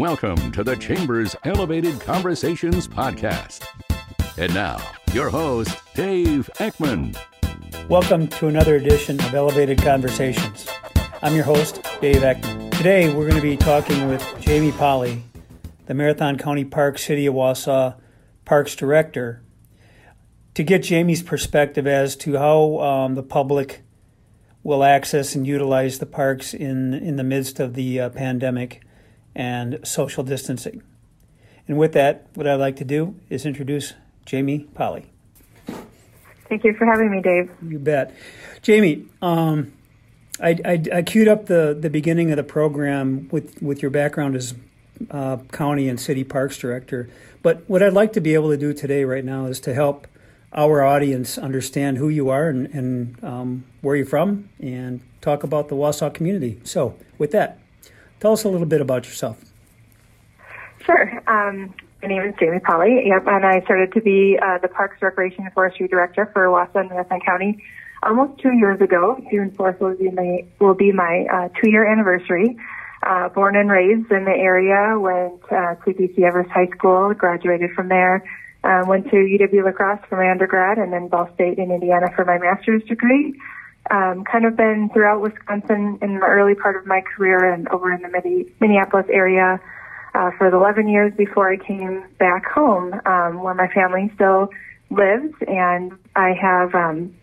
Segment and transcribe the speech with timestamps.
[0.00, 3.66] Welcome to the Chambers Elevated Conversations podcast.
[4.38, 4.80] And now,
[5.12, 7.14] your host, Dave Eckmann.
[7.86, 10.66] Welcome to another edition of Elevated Conversations.
[11.20, 12.70] I'm your host, Dave Eckmann.
[12.70, 15.22] Today, we're going to be talking with Jamie Polley,
[15.84, 17.94] the Marathon County Park City of Wausau
[18.46, 19.42] Parks Director,
[20.54, 23.82] to get Jamie's perspective as to how um, the public
[24.62, 28.80] will access and utilize the parks in, in the midst of the uh, pandemic
[29.34, 30.82] and social distancing.
[31.68, 33.94] And with that, what I'd like to do is introduce
[34.26, 35.10] Jamie Polley.
[36.48, 37.50] Thank you for having me, Dave.
[37.62, 38.12] You bet.
[38.60, 39.72] Jamie, um,
[40.40, 44.34] I, I, I, queued up the, the beginning of the program with, with your background
[44.34, 44.54] as
[45.10, 47.08] uh, county and city parks director.
[47.42, 50.06] But what I'd like to be able to do today, right now, is to help
[50.52, 55.68] our audience understand who you are and, and um, where you're from and talk about
[55.68, 56.60] the Wausau community.
[56.64, 57.58] So, with that,
[58.20, 59.42] Tell us a little bit about yourself.
[60.84, 61.22] Sure.
[61.26, 63.02] Um, my name is Jamie Polley.
[63.06, 66.80] Yep, and I started to be uh, the Parks, Recreation, and Forestry Director for Wausau
[66.80, 67.62] and Marathon County
[68.02, 69.18] almost two years ago.
[69.30, 72.56] June 4th will be my, will be my uh, two-year anniversary.
[73.02, 77.70] Uh, born and raised in the area, went uh, to DC Everest High School, graduated
[77.70, 78.22] from there,
[78.62, 82.08] uh, went to UW La Crosse for my undergrad, and then Ball State in Indiana
[82.14, 83.34] for my master's degree
[83.90, 87.92] um, kind of been throughout Wisconsin in the early part of my career and over
[87.92, 89.60] in the Minneapolis area
[90.14, 94.48] uh, for the 11 years before I came back home, um, where my family still
[94.90, 97.14] lives, and I have, um,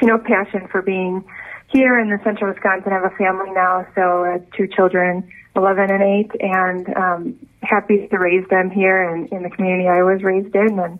[0.00, 1.24] you know, passion for being
[1.68, 2.92] here in the central Wisconsin.
[2.92, 8.06] I have a family now, so uh, two children, 11 and 8, and um, happy
[8.08, 10.98] to raise them here in, in the community I was raised in, and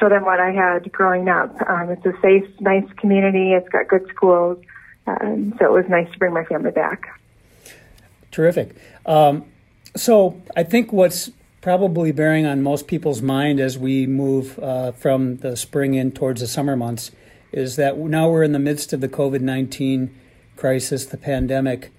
[0.00, 1.54] show them what I had growing up.
[1.68, 3.52] Um, it's a safe, nice community.
[3.52, 4.58] It's got good schools.
[5.06, 7.08] Um, so it was nice to bring my family back.
[8.30, 8.74] Terrific.
[9.06, 9.44] Um,
[9.96, 15.36] so I think what's probably bearing on most people's mind as we move uh, from
[15.38, 17.10] the spring in towards the summer months
[17.52, 20.14] is that now we're in the midst of the COVID 19
[20.56, 21.92] crisis, the pandemic.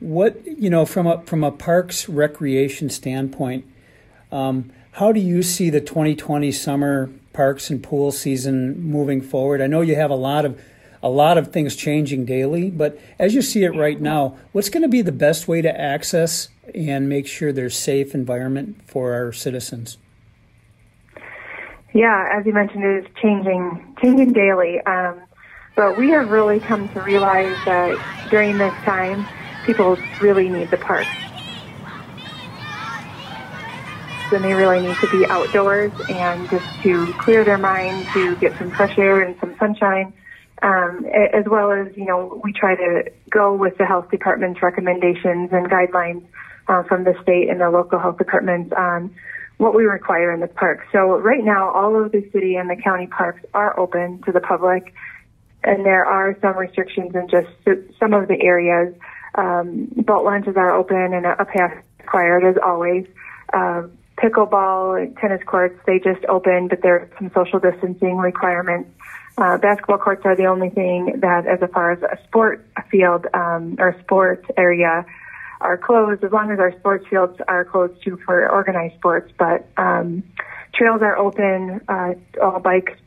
[0.00, 3.64] What, you know, from a, from a parks recreation standpoint,
[4.32, 9.60] um, how do you see the 2020 summer parks and pool season moving forward?
[9.60, 10.60] I know you have a lot of
[11.02, 14.82] a lot of things changing daily, but as you see it right now, what's going
[14.82, 19.32] to be the best way to access and make sure there's safe environment for our
[19.32, 19.96] citizens?
[21.94, 24.80] Yeah, as you mentioned, it is changing changing daily.
[24.82, 25.22] Um,
[25.74, 29.26] but we have really come to realize that during this time,
[29.64, 31.08] people really need the parks.
[34.32, 38.56] And they really need to be outdoors and just to clear their mind, to get
[38.58, 40.12] some fresh air and some sunshine.
[40.62, 45.48] Um, as well as, you know, we try to go with the health department's recommendations
[45.52, 46.22] and guidelines
[46.68, 49.14] uh, from the state and the local health departments on
[49.56, 50.80] what we require in the park.
[50.92, 54.40] So right now, all of the city and the county parks are open to the
[54.40, 54.92] public,
[55.64, 57.48] and there are some restrictions in just
[57.98, 58.94] some of the areas.
[59.34, 63.06] Um, boat launches are open and a pass required as always.
[63.52, 63.84] Uh,
[64.22, 68.90] pickleball, tennis courts, they just opened, but there are some social distancing requirements.
[69.38, 73.76] Uh, basketball courts are the only thing that, as far as a sport field um,
[73.78, 75.06] or sport area,
[75.60, 76.22] are closed.
[76.22, 80.22] As long as our sports fields are closed too for organized sports, but um,
[80.74, 81.80] trails are open.
[81.88, 82.98] Uh, all bike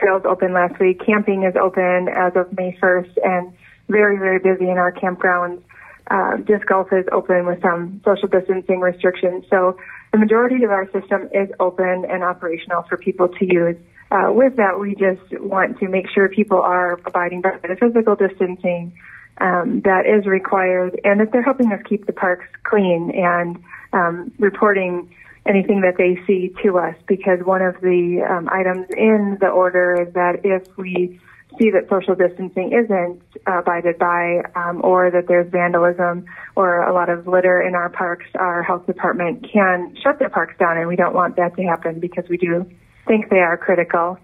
[0.00, 1.00] trails open last week.
[1.04, 3.52] Camping is open as of May 1st, and
[3.88, 5.62] very very busy in our campgrounds.
[6.10, 9.44] Uh, disc golf is open with some social distancing restrictions.
[9.50, 9.78] So
[10.12, 13.76] the majority of our system is open and operational for people to use.
[14.10, 18.16] Uh, with that, we just want to make sure people are abiding by the physical
[18.16, 18.92] distancing
[19.40, 24.32] um, that is required, and that they're helping us keep the parks clean and um,
[24.38, 25.14] reporting
[25.46, 26.96] anything that they see to us.
[27.06, 31.20] Because one of the um, items in the order is that if we
[31.58, 36.24] see that social distancing isn't abided by, um, or that there's vandalism
[36.56, 40.54] or a lot of litter in our parks, our health department can shut their parks
[40.58, 42.64] down, and we don't want that to happen because we do
[43.06, 44.18] think they are critical.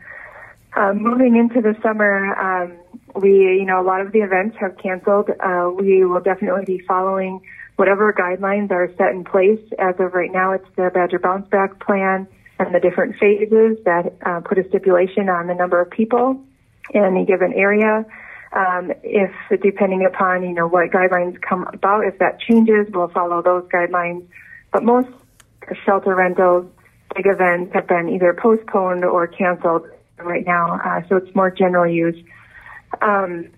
[0.76, 2.72] Um, moving into the summer, um,
[3.20, 5.30] we, you know, a lot of the events have canceled.
[5.30, 7.40] Uh, we will definitely be following
[7.76, 9.60] whatever guidelines are set in place.
[9.78, 12.26] As of right now, it's the Badger Bounce Back Plan
[12.58, 16.40] and the different phases that uh, put a stipulation on the number of people
[16.90, 18.04] in any given area.
[18.52, 19.32] Um, if
[19.62, 24.26] depending upon you know what guidelines come about, if that changes, we'll follow those guidelines.
[24.72, 25.08] But most
[25.84, 26.66] shelter rentals,
[27.16, 29.88] big events have been either postponed or canceled
[30.18, 32.16] right now, uh, so it's more general use.
[33.02, 33.48] Um,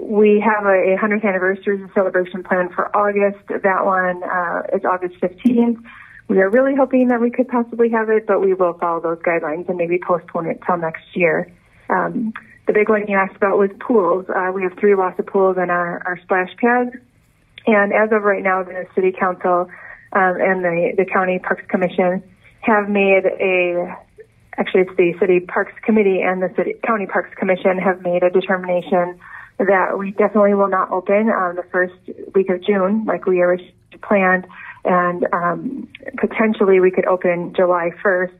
[0.00, 3.44] we have a, 100th anniversary celebration planned for August.
[3.48, 5.82] That one uh, is August 15th.
[6.28, 9.18] We are really hoping that we could possibly have it, but we will follow those
[9.18, 11.52] guidelines and maybe postpone it till next year.
[11.88, 12.32] Um,
[12.66, 14.26] the big one you asked about was pools.
[14.28, 16.94] Uh, we have three Wausau pools in our, our splash pads.
[17.66, 19.68] And as of right now, the City Council
[20.12, 22.22] um, and the, the County Parks Commission
[22.60, 23.96] have made a,
[24.56, 28.30] actually it's the City Parks Committee and the City County Parks Commission have made a
[28.30, 29.18] determination
[29.58, 31.94] that we definitely will not open on the first
[32.34, 34.46] week of June like we originally planned,
[34.84, 38.32] and um, potentially we could open July 1st.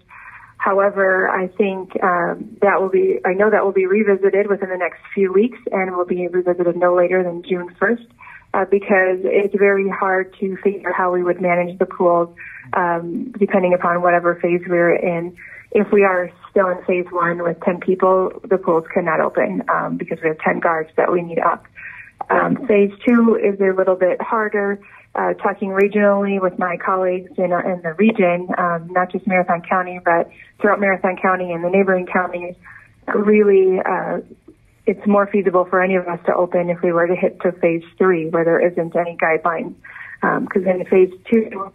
[0.62, 4.76] However, I think um, that will be, I know that will be revisited within the
[4.76, 8.06] next few weeks and will be revisited no later than June 1st
[8.55, 12.29] uh, because it's very hard to figure how we would manage the pools
[12.75, 15.37] um, depending upon whatever phase we're in.
[15.73, 19.97] If we are still in phase one with 10 people, the pools cannot open um,
[19.97, 21.67] because we have 10 guards that we need up.
[22.31, 24.79] Um, phase two is a little bit harder.
[25.14, 30.00] Uh, talking regionally with my colleagues in, in the region, um, not just Marathon County,
[30.03, 32.55] but throughout Marathon County and the neighboring counties,
[33.14, 34.20] really uh,
[34.87, 37.53] it's more feasible for any of us to open if we were to hit to
[37.53, 39.75] phase three, where there isn't any guidelines.
[40.20, 41.73] Because um, in phase two,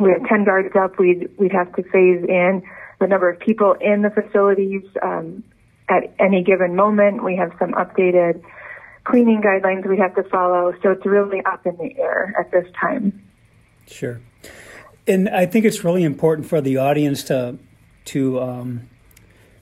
[0.00, 0.98] we have 10 guards up.
[0.98, 2.62] We'd, we'd have to phase in
[3.00, 5.44] the number of people in the facilities um,
[5.88, 7.24] at any given moment.
[7.24, 8.42] We have some updated
[9.04, 10.74] cleaning guidelines we have to follow.
[10.82, 13.22] So it's really up in the air at this time.
[13.86, 14.20] Sure.
[15.06, 17.58] And I think it's really important for the audience to
[18.04, 18.88] to um,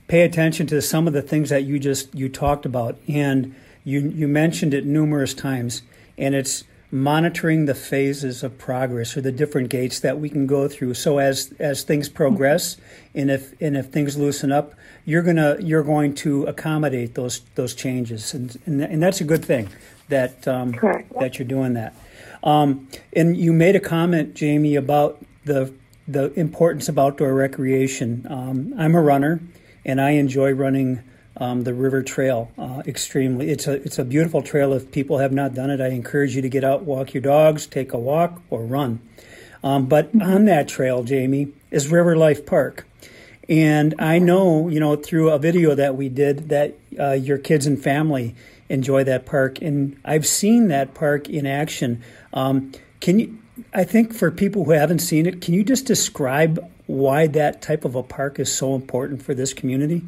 [0.09, 3.55] pay attention to some of the things that you just you talked about, and
[3.85, 5.83] you you mentioned it numerous times,
[6.19, 10.69] and it's monitoring the phases of progress or the different gates that we can go
[10.69, 10.95] through.
[10.95, 12.77] So as as things progress,
[13.15, 17.75] and if and if things loosen up, you're gonna you're going to accommodate those those
[17.75, 19.69] changes, and and, and that's a good thing
[20.09, 20.75] that um,
[21.19, 21.95] that you're doing that.
[22.43, 25.73] Um, and you made a comment, Jamie, about the
[26.09, 28.27] the importance of outdoor recreation.
[28.29, 29.41] Um, I'm a runner
[29.85, 31.03] and I enjoy running
[31.41, 33.51] um, the river trail uh, extremely.
[33.51, 34.75] It's a it's a beautiful trail.
[34.75, 37.67] If people have not done it, I encourage you to get out, walk your dogs,
[37.67, 39.01] take a walk, or run.
[39.65, 42.87] Um, but on that trail, Jamie, is River Life Park.
[43.49, 47.67] And I know, you know, through a video that we did, that uh, your kids
[47.67, 48.37] and family
[48.69, 52.03] enjoy that park, and I've seen that park in action.
[52.33, 53.39] Um, can you?
[53.75, 57.85] I think for people who haven't seen it, can you just describe why that type
[57.85, 60.03] of a park is so important for this community?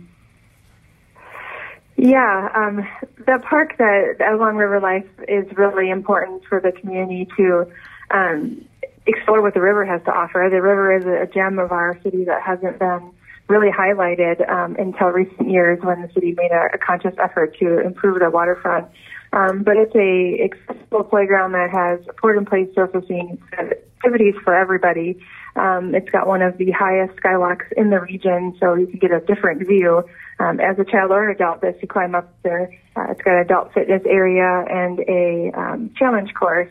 [1.96, 7.70] Yeah, um, the park that along River Life is really important for the community to
[8.10, 8.64] um,
[9.06, 10.48] explore what the river has to offer.
[10.50, 13.12] The river is a gem of our city that hasn't been
[13.48, 17.80] really highlighted um, until recent years when the city made a, a conscious effort to
[17.80, 18.88] improve the waterfront.
[19.32, 20.50] Um, but it's a
[20.92, 25.18] accessible playground that has poured in place surfacing activities for everybody.
[25.56, 29.10] Um, it's got one of the highest skywalks in the region, so you can get
[29.10, 30.04] a different view
[30.38, 32.72] um, as a child or adult as you climb up there.
[32.96, 36.70] Uh, it's got an adult fitness area and a um, challenge course.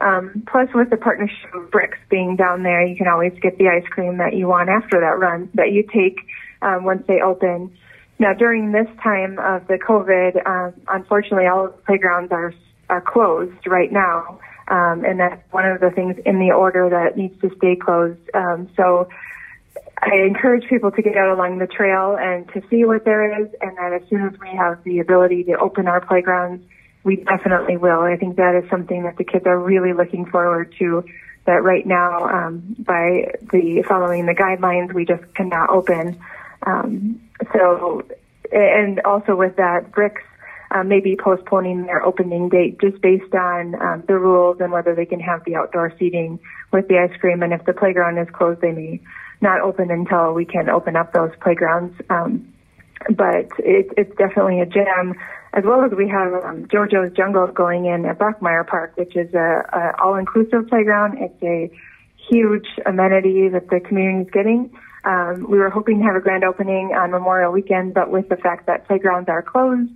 [0.00, 3.68] Um, plus, with the partnership of Bricks being down there, you can always get the
[3.68, 6.18] ice cream that you want after that run that you take
[6.62, 7.76] um, once they open.
[8.18, 12.52] Now, during this time of the COVID, um, unfortunately, all of the playgrounds are
[12.88, 14.38] are closed right now,
[14.68, 18.20] um, and that's one of the things in the order that needs to stay closed.
[18.34, 19.08] Um, so,
[20.02, 23.48] I encourage people to get out along the trail and to see what there is,
[23.60, 26.62] and that as soon as we have the ability to open our playgrounds,
[27.04, 28.00] we definitely will.
[28.00, 31.04] I think that is something that the kids are really looking forward to.
[31.46, 36.18] That right now, um, by the following the guidelines, we just cannot open.
[36.66, 37.20] Um,
[37.52, 38.02] so,
[38.50, 40.16] and also with that, Brix
[40.70, 45.06] uh, maybe postponing their opening date just based on um, the rules and whether they
[45.06, 46.38] can have the outdoor seating
[46.72, 47.42] with the ice cream.
[47.42, 49.00] And if the playground is closed, they may
[49.40, 51.94] not open until we can open up those playgrounds.
[52.10, 52.52] Um,
[53.08, 55.14] but it, it's definitely a gem,
[55.52, 59.32] as well as we have um, JoJo's Jungle going in at Brockmeyer Park, which is
[59.34, 61.18] a, a all-inclusive playground.
[61.18, 61.70] It's a
[62.30, 64.70] huge amenity that the community is getting.
[65.04, 68.36] Um, we were hoping to have a grand opening on Memorial Weekend, but with the
[68.36, 69.90] fact that playgrounds are closed,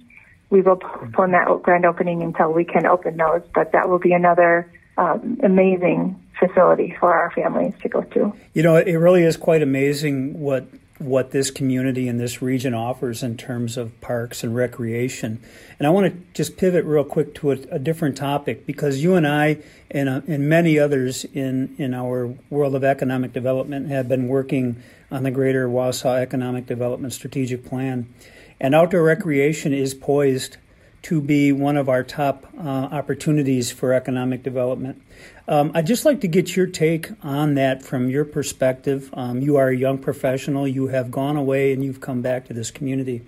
[0.50, 3.42] we will postpone that grand opening until we can open those.
[3.54, 8.32] But that will be another um, amazing facility for our families to go to.
[8.54, 10.66] You know, it really is quite amazing what
[10.98, 15.40] what this community and this region offers in terms of parks and recreation.
[15.78, 19.14] And I want to just pivot real quick to a, a different topic because you
[19.14, 19.58] and I
[19.90, 24.82] and, uh, and many others in, in our world of economic development have been working
[25.10, 28.12] on the Greater Wausau Economic Development Strategic Plan.
[28.60, 30.56] And outdoor recreation is poised
[31.02, 35.00] to be one of our top uh, opportunities for economic development.
[35.46, 39.08] Um, I'd just like to get your take on that from your perspective.
[39.12, 42.52] Um, you are a young professional, you have gone away and you've come back to
[42.52, 43.22] this community.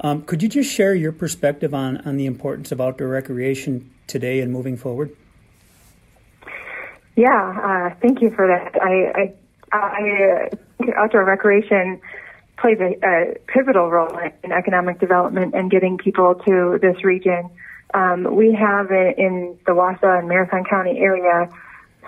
[0.00, 4.40] Um, could you just share your perspective on, on the importance of outdoor recreation today
[4.40, 5.16] and moving forward?
[7.16, 8.74] Yeah, uh, thank you for that.
[8.82, 9.32] I,
[9.72, 10.50] I, I
[10.96, 12.00] outdoor recreation
[12.64, 17.50] plays a, a, pivotal role in economic development and getting people to this region.
[17.92, 21.50] Um, we have in the Wausau and Marathon County area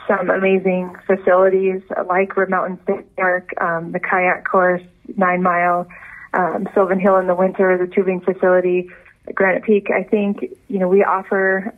[0.09, 4.83] some amazing facilities like Rib Mountain State Park, um, the kayak course,
[5.15, 5.87] Nine Mile,
[6.33, 8.89] um, Sylvan Hill in the winter, the tubing facility,
[9.35, 9.91] Granite Peak.
[9.91, 11.75] I think you know we offer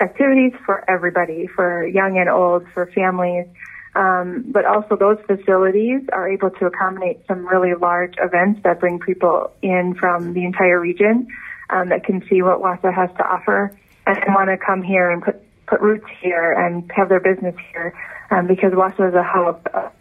[0.00, 3.46] activities for everybody, for young and old, for families.
[3.94, 9.00] Um, but also those facilities are able to accommodate some really large events that bring
[9.00, 11.26] people in from the entire region
[11.70, 13.76] um, that can see what Wausau has to offer
[14.06, 17.94] and want to come here and put put roots here and have their business here
[18.30, 19.92] um, because Wausau is a hub of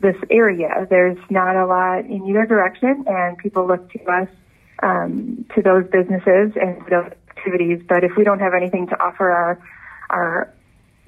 [0.00, 0.86] this area.
[0.88, 4.28] There's not a lot in either direction, and people look to us
[4.82, 7.82] um, to those businesses and those activities.
[7.88, 9.58] But if we don't have anything to offer our
[10.10, 10.52] our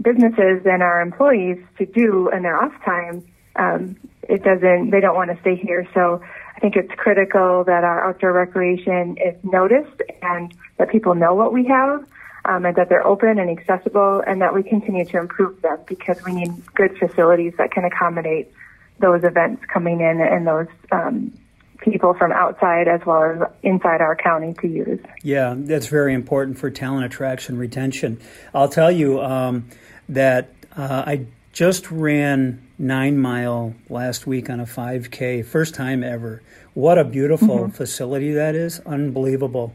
[0.03, 3.25] businesses and our employees to do in their off time,
[3.57, 3.97] um,
[4.29, 4.91] it doesn't.
[4.91, 5.87] They don't want to stay here.
[5.95, 6.23] So
[6.57, 11.53] I think it's critical that our outdoor recreation is noticed and that people know what
[11.53, 12.07] we have.
[12.45, 16.23] Um, and that they're open and accessible, and that we continue to improve them because
[16.25, 18.53] we need good facilities that can accommodate
[19.01, 21.33] those events coming in and those um,
[21.81, 25.01] people from outside as well as inside our county to use.
[25.23, 28.21] Yeah, that's very important for talent attraction retention.
[28.55, 29.69] I'll tell you um,
[30.09, 36.43] that uh, I just ran nine mile last week on a 5K, first time ever.
[36.75, 37.71] What a beautiful mm-hmm.
[37.71, 38.81] facility that is!
[38.81, 39.73] Unbelievable.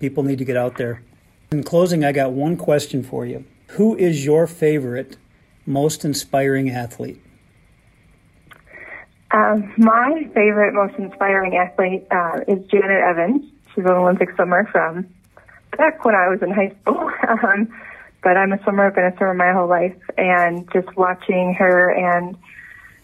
[0.00, 1.02] People need to get out there.
[1.50, 3.44] In closing, I got one question for you.
[3.68, 5.16] Who is your favorite,
[5.64, 7.22] most inspiring athlete?
[9.32, 13.50] Um, my favorite, most inspiring athlete uh, is Janet Evans.
[13.74, 15.06] She's an Olympic swimmer from
[15.78, 17.10] back when I was in high school.
[17.28, 17.68] um,
[18.22, 18.86] but I'm a swimmer.
[18.86, 22.36] I've been a swimmer my whole life, and just watching her and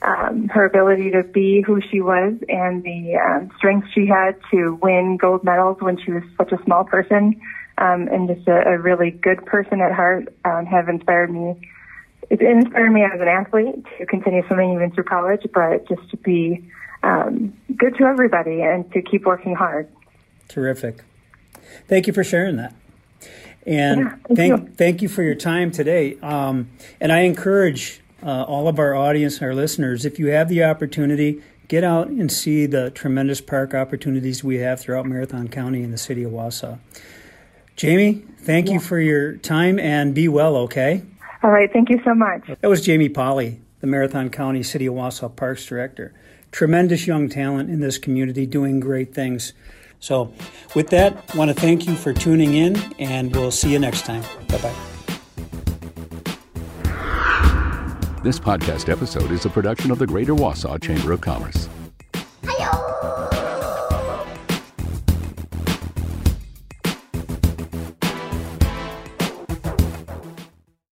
[0.03, 4.79] um, her ability to be who she was and the um, strength she had to
[4.81, 7.41] win gold medals when she was such a small person
[7.79, 11.57] um, and just a, a really good person at heart um, have inspired me
[12.31, 16.17] it inspired me as an athlete to continue swimming even through college, but just to
[16.19, 16.69] be
[17.03, 19.89] um, good to everybody and to keep working hard.
[20.49, 21.05] Terrific.
[21.87, 22.75] Thank you for sharing that.
[23.67, 24.75] And yeah, thank, thank you.
[24.75, 26.19] thank you for your time today.
[26.21, 26.71] Um,
[27.01, 30.65] and I encourage uh, all of our audience and our listeners, if you have the
[30.65, 35.93] opportunity, get out and see the tremendous park opportunities we have throughout Marathon County and
[35.93, 36.79] the city of Wausau.
[37.77, 38.75] Jamie, thank yeah.
[38.75, 41.03] you for your time and be well, okay?
[41.43, 41.73] All right.
[41.73, 42.51] Thank you so much.
[42.61, 46.13] That was Jamie Polley, the Marathon County City of Wausau Parks Director.
[46.51, 49.53] Tremendous young talent in this community doing great things.
[50.01, 50.33] So,
[50.75, 54.03] with that, I want to thank you for tuning in, and we'll see you next
[54.03, 54.23] time.
[54.49, 54.75] Bye bye.
[58.23, 61.67] This podcast episode is a production of the Greater Wausau Chamber of Commerce.
[61.67, 61.78] Hi-yo!